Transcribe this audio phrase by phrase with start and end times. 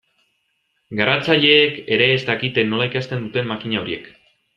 [0.99, 4.09] Garatzaileek ere ez dakite nola ikasten duten makina horiek.